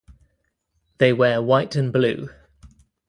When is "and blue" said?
1.75-2.29